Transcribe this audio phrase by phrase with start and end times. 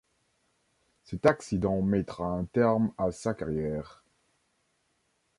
[1.03, 4.01] Cet accident mettra un terme à sa carrière.